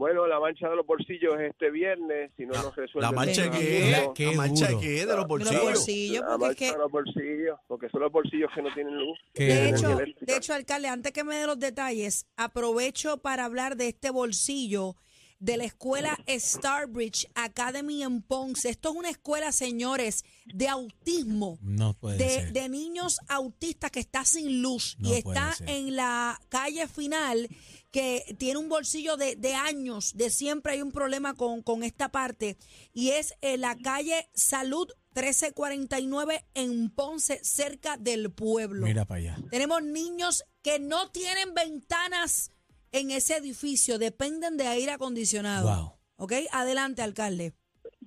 Bueno, 0.00 0.26
la 0.26 0.40
mancha 0.40 0.66
de 0.68 0.76
los 0.76 0.86
bolsillos 0.86 1.34
es 1.38 1.50
este 1.50 1.70
viernes, 1.70 2.30
si 2.36 2.46
no 2.46 2.54
nos 2.54 2.74
resuelven. 2.74 3.02
La 3.02 3.12
marcha 3.12 3.44
los 3.46 3.56
que. 3.58 4.10
Qué 4.14 4.26
la 4.26 4.32
marcha 4.32 4.68
duro. 4.68 4.80
que 4.80 4.88
de 4.88 5.04
los 5.04 5.06
De 5.06 5.14
los 5.14 5.28
bolsillos. 5.28 5.62
bolsillos, 5.62 6.24
La 6.40 6.48
es 6.50 6.56
que... 6.56 6.72
de 6.72 6.78
los 6.78 6.90
bolsillos, 6.90 7.58
porque 7.68 7.88
son 7.90 8.00
los 8.00 8.10
bolsillos 8.12 8.50
que 8.54 8.62
no 8.62 8.72
tienen 8.72 8.96
luz. 8.96 9.18
De 9.34 9.68
hecho, 9.68 9.96
de 10.22 10.36
hecho, 10.36 10.54
alcalde, 10.54 10.88
antes 10.88 11.12
que 11.12 11.22
me 11.22 11.36
dé 11.36 11.46
los 11.46 11.58
detalles, 11.58 12.26
aprovecho 12.36 13.18
para 13.18 13.44
hablar 13.44 13.76
de 13.76 13.88
este 13.88 14.08
bolsillo 14.10 14.96
de 15.38 15.56
la 15.56 15.64
escuela 15.64 16.18
Starbridge 16.28 17.26
Academy 17.34 18.02
en 18.02 18.20
Ponce. 18.22 18.68
Esto 18.68 18.90
es 18.90 18.96
una 18.96 19.08
escuela, 19.10 19.52
señores, 19.52 20.24
de 20.44 20.68
autismo. 20.68 21.58
No 21.62 21.94
puede 21.94 22.18
De, 22.18 22.28
ser. 22.28 22.52
de 22.52 22.68
niños 22.68 23.18
autistas 23.28 23.90
que 23.90 24.00
está 24.00 24.24
sin 24.26 24.60
luz 24.62 24.96
No 24.98 25.08
y 25.08 25.14
está 25.14 25.52
ser. 25.54 25.70
en 25.70 25.96
la 25.96 26.38
calle 26.50 26.86
final 26.88 27.48
que 27.90 28.36
tiene 28.38 28.58
un 28.58 28.68
bolsillo 28.68 29.16
de, 29.16 29.36
de 29.36 29.54
años, 29.54 30.16
de 30.16 30.30
siempre 30.30 30.74
hay 30.74 30.82
un 30.82 30.92
problema 30.92 31.34
con, 31.34 31.62
con 31.62 31.82
esta 31.82 32.10
parte 32.10 32.56
y 32.92 33.10
es 33.10 33.34
en 33.40 33.62
la 33.62 33.76
calle 33.76 34.28
Salud 34.34 34.88
1349 35.14 36.44
en 36.54 36.90
Ponce, 36.90 37.40
cerca 37.42 37.96
del 37.96 38.30
pueblo. 38.30 38.86
Mira 38.86 39.04
para 39.04 39.18
allá. 39.18 39.38
Tenemos 39.50 39.82
niños 39.82 40.44
que 40.62 40.78
no 40.78 41.10
tienen 41.10 41.52
ventanas 41.54 42.52
en 42.92 43.10
ese 43.10 43.36
edificio, 43.36 43.98
dependen 43.98 44.56
de 44.56 44.66
aire 44.66 44.92
acondicionado. 44.92 45.68
Wow. 45.68 45.92
¿Ok? 46.16 46.32
Adelante, 46.52 47.02
alcalde. 47.02 47.54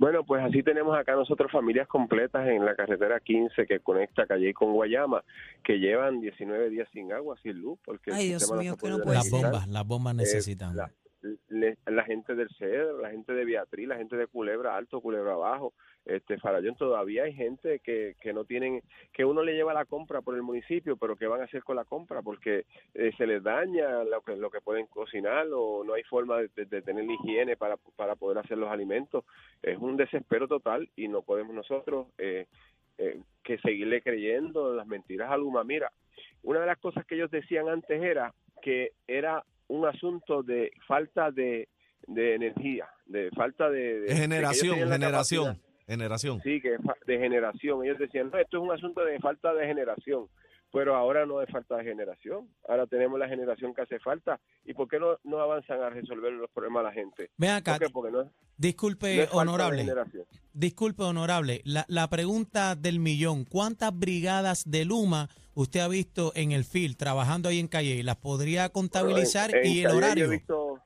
Bueno, 0.04 0.26
pues 0.26 0.44
así 0.44 0.62
tenemos 0.64 0.98
acá 0.98 1.14
nosotros 1.16 1.50
familias 1.50 1.88
completas 1.88 2.46
en 2.50 2.66
la 2.66 2.76
carretera 2.76 3.22
15 3.22 3.66
que 3.66 3.80
conecta 3.80 4.28
Calle 4.28 4.54
con 4.54 4.74
Guayama, 4.74 5.24
que 5.64 5.80
llevan 5.80 6.20
19 6.20 6.70
días 6.72 6.90
sin 6.92 7.14
agua, 7.14 7.38
sin 7.42 7.62
luz, 7.62 7.80
porque 7.86 8.10
el 8.12 8.18
Ay, 8.18 8.28
Dios 8.28 8.42
sistema 8.42 8.62
mío, 8.62 8.74
se 8.74 8.80
que 8.82 8.90
no 8.90 8.96
puede 8.98 9.06
puede 9.06 9.18
Las 9.20 9.30
bombas, 9.32 9.68
las 9.70 9.88
bombas 9.88 10.14
Eh, 10.16 10.18
necesitan. 10.18 10.76
la, 10.76 10.92
la 11.86 12.04
gente 12.04 12.36
del 12.36 12.50
CEDRO, 12.58 13.02
la 13.02 13.12
gente 13.12 13.34
de 13.34 13.46
Beatriz, 13.46 13.88
la 13.88 13.98
gente 13.98 14.16
de 14.18 14.28
Culebra 14.28 14.76
Alto, 14.76 15.02
Culebra 15.02 15.34
Abajo, 15.34 15.74
este 16.06 16.38
Farallón, 16.38 16.76
todavía 16.76 17.24
hay 17.24 17.34
gente 17.34 17.80
que, 17.80 18.16
que 18.20 18.34
no 18.34 18.44
tienen, 18.44 18.82
que 19.14 19.24
uno 19.24 19.42
le 19.42 19.54
lleva 19.54 19.74
la 19.74 19.86
compra 19.86 20.22
por 20.22 20.36
el 20.36 20.42
municipio, 20.44 20.98
pero 20.98 21.16
¿qué 21.16 21.28
van 21.28 21.42
a 21.42 21.46
hacer 21.46 21.64
con 21.64 21.78
la 21.78 21.86
compra? 21.86 22.22
Porque 22.22 22.66
eh, 22.94 23.12
se 23.18 23.26
les 23.26 23.42
daña 23.42 24.04
lo 24.04 24.22
que, 24.22 24.36
lo 24.36 24.50
que 24.50 24.60
pueden 24.62 24.88
cocinar 24.88 25.48
o 25.54 25.84
no 25.86 25.94
hay 25.94 26.04
forma 26.04 26.40
de, 26.40 26.50
de- 26.56 26.66
de 26.66 26.82
tener 26.82 27.06
higiene 27.10 27.56
para, 27.56 27.78
para 27.96 28.16
poder 28.16 28.40
hacer 28.40 28.58
los 28.58 28.70
alimentos. 28.70 29.24
Es 29.62 29.78
un 29.78 29.96
desespero 29.96 30.48
total 30.48 30.90
y 30.96 31.08
no 31.08 31.22
podemos 31.22 31.56
nosotros 31.56 32.08
eh, 32.18 32.48
eh, 32.98 33.22
que 33.44 33.58
seguirle 33.60 34.02
creyendo 34.02 34.74
las 34.74 34.86
mentiras 34.88 35.32
a 35.32 35.38
Luma. 35.38 35.64
Mira, 35.64 35.92
una 36.44 36.60
de 36.60 36.66
las 36.68 36.80
cosas 36.80 37.06
que 37.06 37.16
ellos 37.16 37.32
decían 37.32 37.70
antes 37.70 38.02
era 38.04 38.34
que 38.62 38.92
era 39.08 39.44
un 39.68 39.86
asunto 39.86 40.44
de 40.44 40.72
falta 40.88 41.32
de, 41.32 41.70
de 42.08 42.36
energía, 42.36 42.88
de 43.06 43.30
falta 43.32 43.70
de... 43.70 44.02
de- 44.02 44.08
de 44.08 44.16
generación, 44.16 44.78
generación, 44.78 45.46
capacidad. 45.46 45.86
generación. 45.88 46.42
Sí, 46.44 46.62
que 46.62 46.78
fa- 46.80 46.96
de 47.08 47.18
generación. 47.20 47.84
Ellos 47.86 47.98
decían, 48.00 48.30
no, 48.32 48.38
esto 48.38 48.58
es 48.58 48.64
un 48.64 48.72
asunto 48.72 49.04
de 49.06 49.20
falta 49.20 49.54
de 49.54 49.66
generación. 49.66 50.28
Pero 50.72 50.96
ahora 50.96 51.24
no 51.28 51.40
es 51.40 51.48
falta 51.52 51.78
de 51.78 51.84
generación. 51.84 52.50
Ahora 52.68 52.88
tenemos 52.88 53.20
la 53.20 53.28
generación 53.30 53.76
que 53.76 53.84
hace 53.84 54.00
falta. 54.00 54.40
¿Y 54.66 54.74
por 54.74 54.88
qué 54.88 54.98
no, 55.00 55.20
no 55.24 55.40
avanzan 55.40 55.80
a 55.84 55.92
resolver 55.92 56.34
los 56.34 56.50
problemas 56.50 56.80
a 56.82 56.84
la 56.88 56.94
gente? 56.94 57.30
Ven 57.38 57.52
acá, 57.52 57.74
¿Por 57.78 57.88
qué? 57.88 57.94
Porque 57.94 58.12
no 58.12 58.22
es, 58.22 58.26
no 58.28 58.34
disculpe, 58.58 59.22
es 59.22 59.34
honorable. 59.34 59.84
generación. 59.84 60.26
Disculpe, 60.52 61.04
honorable. 61.04 61.62
La, 61.64 61.86
la 61.88 62.08
pregunta 62.10 62.76
del 62.76 63.00
millón. 63.00 63.46
¿Cuántas 63.46 63.96
brigadas 63.98 64.64
de 64.68 64.84
Luma 64.86 65.30
usted 65.56 65.80
ha 65.82 65.88
visto 65.88 66.32
en 66.36 66.52
el 66.52 66.64
FIL 66.64 66.98
trabajando 66.98 67.50
ahí 67.50 67.60
en 67.60 67.68
Calle? 67.68 68.04
¿Las 68.04 68.18
podría 68.18 68.70
contabilizar 68.70 69.52
Bueno, 69.52 69.66
en- 69.66 69.72
y 69.72 69.78
el 69.80 69.84
Calle 69.86 69.98
horario? 69.98 70.26
Yo 70.26 70.32
he 70.32 70.36
visto, 70.38 70.80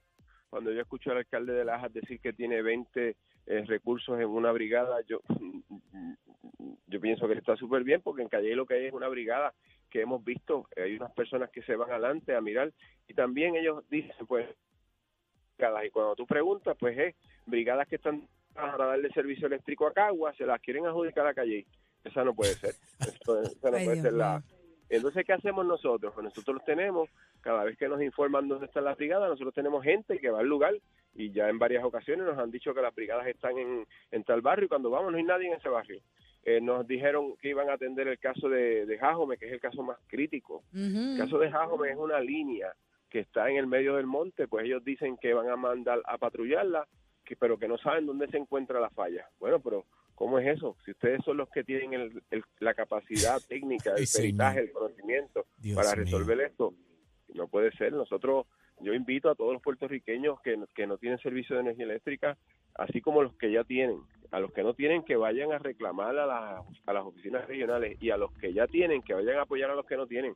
cuando 0.49 0.71
yo 0.71 0.81
escucho 0.81 1.11
al 1.11 1.17
alcalde 1.17 1.53
de 1.53 1.65
Lajas 1.65 1.93
decir 1.93 2.19
que 2.19 2.33
tiene 2.33 2.61
20 2.61 3.15
eh, 3.49 3.63
recursos 3.65 4.19
en 4.19 4.27
una 4.27 4.51
brigada, 4.51 4.97
yo 5.07 5.21
yo 6.87 7.01
pienso 7.01 7.27
que 7.27 7.33
está 7.33 7.55
súper 7.55 7.83
bien 7.83 8.01
porque 8.01 8.21
en 8.21 8.29
Calle 8.29 8.55
lo 8.55 8.65
que 8.65 8.75
hay 8.75 8.85
es 8.85 8.93
una 8.93 9.07
brigada 9.07 9.53
que 9.89 10.01
hemos 10.01 10.23
visto, 10.23 10.67
hay 10.75 10.95
unas 10.95 11.11
personas 11.13 11.49
que 11.51 11.61
se 11.63 11.75
van 11.75 11.91
adelante 11.91 12.35
a 12.35 12.41
mirar 12.41 12.73
y 13.07 13.13
también 13.13 13.55
ellos 13.55 13.83
dicen 13.89 14.25
pues 14.27 14.47
brigadas 15.57 15.85
y 15.85 15.89
cuando 15.89 16.15
tú 16.15 16.25
preguntas 16.25 16.75
pues 16.79 16.97
es 16.97 17.15
brigadas 17.45 17.87
que 17.87 17.95
están 17.95 18.27
para 18.53 18.85
darle 18.85 19.09
servicio 19.11 19.47
eléctrico 19.47 19.85
a 19.87 19.93
Cagua, 19.93 20.33
se 20.35 20.45
las 20.45 20.59
quieren 20.61 20.85
adjudicar 20.87 21.27
a 21.27 21.33
Calle. 21.33 21.65
Esa 22.03 22.23
no 22.23 22.33
puede 22.33 22.53
ser. 22.55 22.73
Eso- 22.99 23.41
esa 23.41 23.69
no 23.69 23.77
Ay, 23.77 23.85
puede 23.85 23.95
Dios 23.97 24.03
ser 24.03 24.13
la. 24.13 24.43
Entonces, 24.89 25.25
¿qué 25.25 25.33
hacemos 25.33 25.65
nosotros? 25.65 26.13
Pues 26.13 26.23
nosotros 26.23 26.61
tenemos, 26.65 27.09
cada 27.41 27.63
vez 27.63 27.77
que 27.77 27.87
nos 27.87 28.01
informan 28.01 28.47
dónde 28.47 28.67
está 28.67 28.81
la 28.81 28.95
brigada, 28.95 29.27
nosotros 29.27 29.53
tenemos 29.53 29.83
gente 29.83 30.19
que 30.19 30.29
va 30.29 30.39
al 30.39 30.47
lugar 30.47 30.75
y 31.13 31.31
ya 31.31 31.49
en 31.49 31.59
varias 31.59 31.83
ocasiones 31.83 32.25
nos 32.25 32.37
han 32.37 32.51
dicho 32.51 32.73
que 32.73 32.81
las 32.81 32.95
brigadas 32.95 33.27
están 33.27 33.57
en, 33.57 33.85
en 34.11 34.23
tal 34.23 34.41
barrio 34.41 34.65
y 34.65 34.69
cuando 34.69 34.89
vamos 34.89 35.11
no 35.11 35.17
hay 35.17 35.23
nadie 35.23 35.47
en 35.47 35.55
ese 35.55 35.69
barrio. 35.69 36.01
Eh, 36.43 36.61
nos 36.61 36.87
dijeron 36.87 37.35
que 37.41 37.49
iban 37.49 37.69
a 37.69 37.73
atender 37.73 38.07
el 38.07 38.19
caso 38.19 38.47
de, 38.47 38.85
de 38.85 38.97
Jajome, 38.97 39.37
que 39.37 39.47
es 39.47 39.51
el 39.51 39.59
caso 39.59 39.83
más 39.83 39.97
crítico. 40.07 40.63
El 40.73 41.17
caso 41.17 41.37
de 41.39 41.51
Jajome 41.51 41.89
es 41.89 41.97
una 41.97 42.21
línea 42.21 42.73
que 43.09 43.19
está 43.19 43.49
en 43.49 43.57
el 43.57 43.67
medio 43.67 43.95
del 43.95 44.05
monte, 44.05 44.47
pues 44.47 44.65
ellos 44.65 44.83
dicen 44.83 45.17
que 45.17 45.33
van 45.33 45.49
a 45.49 45.57
mandar 45.57 46.01
a 46.05 46.17
patrullarla, 46.17 46.87
que, 47.25 47.35
pero 47.35 47.57
que 47.57 47.67
no 47.67 47.77
saben 47.77 48.05
dónde 48.05 48.27
se 48.27 48.37
encuentra 48.37 48.79
la 48.79 48.89
falla. 48.89 49.27
Bueno, 49.39 49.59
pero 49.59 49.85
¿cómo 50.17 50.39
es 50.39 50.47
eso? 50.57 50.75
Si 50.83 50.91
ustedes 50.91 51.23
son 51.23 51.37
los 51.37 51.47
que 51.49 51.63
tienen 51.63 51.93
el- 51.93 52.23
el- 52.31 52.43
la 52.59 52.73
capacidad 52.73 53.39
técnica, 53.47 53.91
el 53.95 54.07
peritaje, 54.13 54.59
el 54.61 54.71
conocimiento 54.71 55.45
Dios 55.57 55.75
para 55.77 55.93
mío. 55.95 56.03
resolver 56.05 56.41
esto, 56.41 56.73
no 57.35 57.47
puede 57.47 57.71
ser. 57.77 57.93
Nosotros, 57.93 58.47
yo 58.81 58.93
invito 58.93 59.29
a 59.29 59.35
todos 59.35 59.53
los 59.53 59.61
puertorriqueños 59.61 60.41
que, 60.41 60.57
que 60.75 60.87
no 60.87 60.97
tienen 60.97 61.19
servicio 61.19 61.55
de 61.55 61.61
energía 61.61 61.85
eléctrica, 61.85 62.35
así 62.75 62.99
como 62.99 63.21
los 63.21 63.35
que 63.37 63.51
ya 63.51 63.63
tienen, 63.63 63.99
a 64.31 64.39
los 64.39 64.51
que 64.53 64.63
no 64.63 64.73
tienen 64.73 65.03
que 65.03 65.15
vayan 65.15 65.51
a 65.53 65.59
reclamar 65.59 66.17
a, 66.17 66.61
a 66.85 66.93
las 66.93 67.05
oficinas 67.05 67.47
regionales 67.47 67.97
y 68.01 68.09
a 68.09 68.17
los 68.17 68.31
que 68.39 68.53
ya 68.53 68.67
tienen 68.67 69.01
que 69.03 69.13
vayan 69.13 69.37
a 69.37 69.43
apoyar 69.43 69.69
a 69.69 69.75
los 69.75 69.85
que 69.85 69.97
no 69.97 70.07
tienen. 70.07 70.33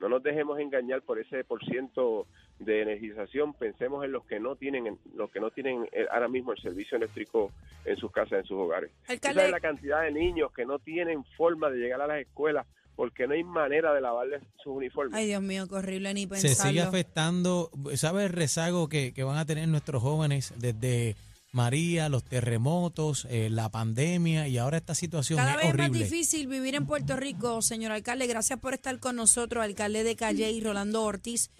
No 0.00 0.08
nos 0.08 0.22
dejemos 0.22 0.58
engañar 0.58 1.02
por 1.02 1.18
ese 1.18 1.44
por 1.44 1.62
ciento 1.64 2.26
de 2.58 2.82
energización, 2.82 3.52
pensemos 3.54 4.04
en 4.04 4.12
los 4.12 4.24
que 4.26 4.40
no 4.40 4.56
tienen 4.56 4.86
en- 4.86 4.98
los 5.14 5.30
que 5.30 5.40
no 5.40 5.50
tienen 5.50 5.86
eh, 5.92 6.06
ahora 6.10 6.28
mismo 6.28 6.52
el 6.52 6.58
servicio 6.60 6.96
eléctrico 6.96 7.52
en 7.84 7.96
sus 7.96 8.10
casas, 8.10 8.40
en 8.40 8.44
sus 8.44 8.56
hogares. 8.58 8.90
Esa 9.08 9.30
es 9.30 9.50
la 9.50 9.60
cantidad 9.60 10.02
de 10.02 10.10
niños 10.12 10.52
que 10.52 10.64
no 10.64 10.78
tienen 10.78 11.24
forma 11.36 11.70
de 11.70 11.78
llegar 11.78 12.00
a 12.00 12.06
las 12.06 12.20
escuelas 12.20 12.66
porque 12.96 13.26
no 13.26 13.32
hay 13.34 13.44
manera 13.44 13.94
de 13.94 14.00
lavarles 14.02 14.42
sus 14.62 14.74
uniformes. 14.76 15.14
Ay, 15.14 15.26
Dios 15.28 15.42
mío, 15.42 15.66
qué 15.68 15.74
horrible 15.74 16.12
ni 16.12 16.22
Se 16.22 16.28
pensarlo. 16.28 16.70
sigue 16.70 16.82
afectando, 16.82 17.70
¿sabes 17.94 18.26
el 18.26 18.32
rezago 18.32 18.88
que, 18.90 19.12
que 19.14 19.22
van 19.22 19.38
a 19.38 19.46
tener 19.46 19.68
nuestros 19.68 20.02
jóvenes 20.02 20.52
desde 20.58 21.16
María, 21.52 22.08
los 22.08 22.24
terremotos, 22.24 23.26
eh, 23.28 23.50
la 23.50 23.68
pandemia 23.70 24.46
y 24.46 24.58
ahora 24.58 24.76
esta 24.76 24.94
situación 24.94 25.38
Cada 25.38 25.52
es 25.52 25.56
vez 25.56 25.66
es 25.66 25.74
más 25.74 25.88
horrible? 25.88 26.04
difícil 26.04 26.46
vivir 26.46 26.74
en 26.76 26.86
Puerto 26.86 27.16
Rico, 27.16 27.60
señor 27.60 27.90
alcalde. 27.92 28.26
Gracias 28.28 28.58
por 28.60 28.72
estar 28.74 28.98
con 29.00 29.16
nosotros, 29.16 29.64
alcalde 29.64 30.04
de 30.04 30.14
Calle 30.16 30.50
y 30.52 30.60
Rolando 30.60 31.02
Ortiz. 31.02 31.50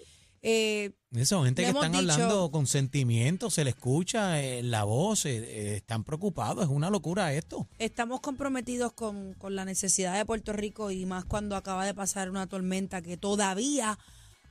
Eh, 0.43 0.91
Eso, 1.13 1.43
gente 1.43 1.61
que 1.63 1.69
están 1.69 1.91
dicho- 1.91 1.99
hablando 2.13 2.49
con 2.51 2.65
sentimientos, 2.65 3.53
se 3.53 3.63
le 3.63 3.71
escucha 3.71 4.41
eh, 4.41 4.63
la 4.63 4.85
voz, 4.85 5.25
eh, 5.25 5.37
eh, 5.37 5.75
están 5.75 6.03
preocupados, 6.03 6.63
es 6.63 6.69
una 6.71 6.89
locura 6.89 7.33
esto. 7.33 7.67
estamos 7.77 8.21
comprometidos 8.21 8.93
con, 8.93 9.33
con 9.33 9.55
la 9.55 9.65
necesidad 9.65 10.17
de 10.17 10.25
Puerto 10.25 10.51
Rico 10.53 10.89
y 10.89 11.05
más 11.05 11.25
cuando 11.25 11.55
acaba 11.55 11.85
de 11.85 11.93
pasar 11.93 12.29
una 12.31 12.47
tormenta 12.47 13.01
que 13.03 13.17
todavía 13.17 13.99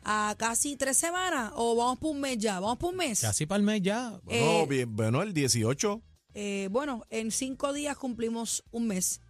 a 0.02 0.34
casi 0.38 0.76
tres 0.76 0.96
semanas 0.96 1.52
o 1.56 1.76
vamos 1.76 1.98
por 1.98 2.12
un 2.12 2.20
mes 2.20 2.38
ya, 2.38 2.58
vamos 2.60 2.78
por 2.78 2.90
un 2.90 2.96
mes. 2.98 3.20
Casi 3.20 3.46
para 3.46 3.58
el 3.58 3.64
mes 3.64 3.82
ya. 3.82 4.18
Bueno, 4.24 4.46
Eh, 4.62 4.66
bien, 4.68 4.96
bueno, 4.96 5.22
el 5.22 5.32
18. 5.34 6.00
Eh, 6.34 6.68
bueno, 6.70 7.04
en 7.10 7.30
cinco 7.30 7.72
días 7.72 7.96
cumplimos 7.96 8.64
un 8.70 8.86
mes. 8.86 9.20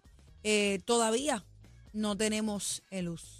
Eh, 0.43 0.79
todavía 0.85 1.43
no 1.93 2.15
tenemos 2.15 2.83
eh, 2.89 3.01
luz. 3.01 3.37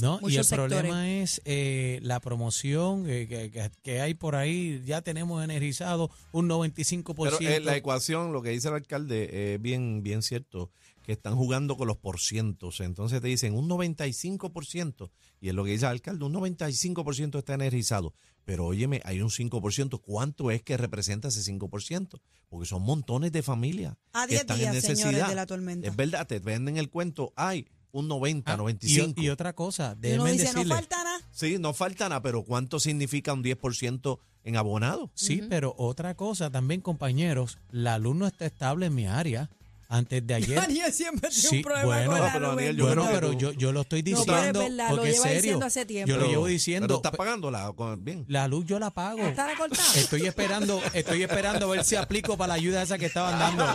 ¿no? 0.00 0.14
Y 0.14 0.16
el 0.16 0.20
muchos 0.22 0.48
problema 0.48 1.10
es 1.10 1.42
eh, 1.44 1.98
la 2.02 2.20
promoción 2.20 3.04
eh, 3.06 3.26
que, 3.28 3.50
que- 3.50 3.70
que 3.82 4.00
hay 4.00 4.14
por 4.14 4.34
ahí. 4.34 4.80
Ya 4.86 5.02
tenemos 5.02 5.44
energizado 5.44 6.10
un 6.32 6.48
95%. 6.48 7.14
Pero 7.22 7.38
eh, 7.40 7.60
la 7.60 7.76
ecuación, 7.76 8.32
lo 8.32 8.40
que 8.40 8.48
dice 8.48 8.68
el 8.68 8.74
alcalde, 8.74 9.54
es 9.54 9.60
bien, 9.60 10.02
bien 10.02 10.22
cierto, 10.22 10.70
que 11.02 11.12
están 11.12 11.36
jugando 11.36 11.76
con 11.76 11.88
los 11.88 11.96
porcientos. 11.96 12.80
Entonces 12.80 13.20
te 13.20 13.28
dicen 13.28 13.54
un 13.54 13.68
95%, 13.68 15.10
y 15.40 15.48
es 15.48 15.54
lo 15.54 15.64
que 15.64 15.70
dice 15.72 15.86
el 15.86 15.92
alcalde, 15.92 16.24
un 16.24 16.34
95% 16.34 17.38
está 17.38 17.54
energizado. 17.54 18.14
Pero 18.44 18.66
óyeme, 18.66 19.00
hay 19.04 19.20
un 19.20 19.28
5%. 19.30 20.00
¿Cuánto 20.00 20.50
es 20.50 20.62
que 20.62 20.76
representa 20.76 21.28
ese 21.28 21.40
5%? 21.52 22.20
Porque 22.48 22.66
son 22.66 22.82
montones 22.82 23.32
de 23.32 23.42
familias 23.42 23.96
A 24.12 24.22
que 24.26 24.30
10 24.32 24.40
están 24.42 24.58
días, 24.58 24.74
en 24.74 24.80
señores, 24.82 25.04
necesidad. 25.04 25.28
de 25.28 25.34
la 25.34 25.46
tormenta. 25.46 25.88
Es 25.88 25.96
verdad, 25.96 26.26
te 26.26 26.38
venden 26.40 26.76
el 26.76 26.88
cuento, 26.90 27.32
hay 27.36 27.66
un 27.92 28.08
90, 28.08 28.52
Ah, 28.52 28.56
95. 28.56 29.20
y, 29.20 29.24
y 29.26 29.28
otra 29.30 29.52
cosa, 29.52 29.96
Y 30.02 30.12
uno 30.12 30.24
déjenme 30.24 30.32
dice, 30.32 30.44
no 30.44 30.50
decirle. 30.52 30.74
falta 30.74 31.04
nada. 31.04 31.18
Sí, 31.32 31.58
no 31.58 31.74
falta 31.74 32.08
nada, 32.08 32.22
pero 32.22 32.44
¿cuánto 32.44 32.78
significa 32.80 33.32
un 33.32 33.42
10% 33.42 34.18
en 34.44 34.56
abonado? 34.56 35.10
Sí, 35.14 35.42
pero 35.48 35.74
otra 35.76 36.14
cosa 36.14 36.50
también, 36.50 36.80
compañeros, 36.80 37.58
la 37.70 37.98
luz 37.98 38.14
no 38.16 38.26
está 38.26 38.46
estable 38.46 38.86
en 38.86 38.94
mi 38.94 39.06
área. 39.06 39.50
Antes 39.92 40.24
de 40.24 40.34
ayer. 40.34 40.54
Daniel 40.54 40.92
siempre 40.92 41.30
tiene 41.30 41.48
Sí, 41.48 41.56
un 41.56 41.62
problema 41.64 41.84
bueno, 41.86 42.10
con 42.12 42.20
la 42.20 42.32
pero 42.32 42.46
luz, 42.46 42.56
Daniel, 42.56 42.76
yo 42.76 42.86
Bueno, 42.86 43.08
pero 43.10 43.32
yo, 43.32 43.50
yo 43.52 43.72
lo 43.72 43.80
estoy 43.80 44.02
No, 44.04 44.04
pero 44.04 44.18
es 44.20 44.26
diciendo 44.26 44.60
verdad, 44.60 44.88
lo 44.90 44.94
porque 44.96 45.08
es 45.10 45.14
lleva 45.16 45.24
serio. 45.26 45.42
diciendo 45.42 45.66
hace 45.66 45.84
tiempo. 45.86 46.08
Yo 46.08 46.16
lo 46.16 46.26
llevo 46.28 46.42
Pero 46.44 46.52
diciendo. 46.52 46.94
está 46.94 47.10
pe- 47.10 47.16
pagándola 47.16 47.72
con- 47.74 48.04
bien. 48.04 48.24
La 48.28 48.46
luz 48.46 48.64
yo 48.66 48.78
la 48.78 48.90
pago. 48.92 49.18
¿Está 49.18 49.48
cortada? 49.58 49.94
Estoy 49.96 50.26
esperando, 50.26 50.80
estoy 50.94 51.24
esperando 51.24 51.66
a 51.66 51.70
ver 51.74 51.84
si 51.84 51.96
aplico 51.96 52.36
para 52.36 52.48
la 52.48 52.54
ayuda 52.54 52.82
esa 52.82 52.98
que 52.98 53.06
estaban 53.06 53.36
dando. 53.36 53.66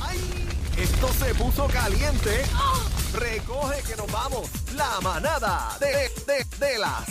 ¡Ay! 0.00 0.18
Esto 0.78 1.08
se 1.18 1.34
puso 1.34 1.66
caliente. 1.66 2.42
Recoge 3.14 3.82
que 3.82 3.96
nos 3.96 4.10
vamos. 4.10 4.48
La 4.76 5.00
manada 5.00 5.76
de, 5.80 5.88
de, 6.26 6.44
de 6.66 6.78
la 6.78 7.04